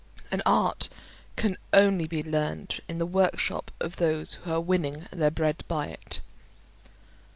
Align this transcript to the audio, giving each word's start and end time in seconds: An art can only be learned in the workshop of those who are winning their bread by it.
An 0.31 0.41
art 0.47 0.89
can 1.35 1.57
only 1.73 2.07
be 2.07 2.23
learned 2.23 2.79
in 2.87 2.97
the 2.97 3.05
workshop 3.05 3.69
of 3.79 3.97
those 3.97 4.33
who 4.33 4.51
are 4.51 4.59
winning 4.59 5.05
their 5.11 5.29
bread 5.29 5.63
by 5.67 5.89
it. 5.89 6.21